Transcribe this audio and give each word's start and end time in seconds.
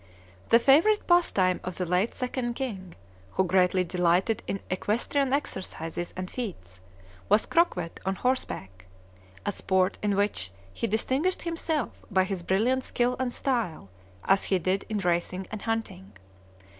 The 0.49 0.57
favorite 0.57 1.05
pastime 1.05 1.59
of 1.63 1.77
the 1.77 1.85
late 1.85 2.15
Second 2.15 2.55
King, 2.55 2.95
who 3.33 3.43
greatly 3.43 3.83
delighted 3.83 4.41
in 4.47 4.59
equestrian 4.71 5.31
exercises 5.31 6.11
and 6.17 6.27
feats, 6.31 6.81
was 7.29 7.45
Croquet 7.45 7.91
on 8.03 8.15
Horseback, 8.15 8.87
a 9.45 9.51
sport 9.51 9.99
in 10.01 10.15
which 10.15 10.49
he 10.73 10.87
distinguished 10.87 11.43
himself 11.43 11.91
by 12.09 12.23
his 12.23 12.41
brilliant 12.41 12.83
skill 12.83 13.15
and 13.19 13.31
style, 13.31 13.89
as 14.25 14.45
he 14.45 14.57
did 14.57 14.85
in 14.89 14.97
racing 14.97 15.45
and 15.51 15.61
hunting. 15.61 16.13